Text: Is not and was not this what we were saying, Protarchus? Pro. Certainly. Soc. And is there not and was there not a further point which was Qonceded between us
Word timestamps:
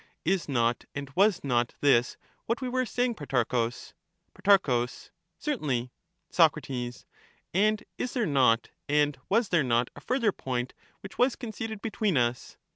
Is 0.25 0.49
not 0.49 0.85
and 0.95 1.11
was 1.15 1.43
not 1.43 1.75
this 1.79 2.17
what 2.47 2.59
we 2.59 2.67
were 2.67 2.87
saying, 2.87 3.13
Protarchus? 3.13 3.93
Pro. 4.33 4.87
Certainly. 5.37 5.91
Soc. 6.31 6.57
And 7.53 7.83
is 7.99 8.13
there 8.13 8.25
not 8.25 8.69
and 8.89 9.19
was 9.29 9.49
there 9.49 9.63
not 9.63 9.91
a 9.95 10.01
further 10.01 10.31
point 10.31 10.73
which 11.01 11.19
was 11.19 11.35
Qonceded 11.35 11.83
between 11.83 12.17
us 12.17 12.57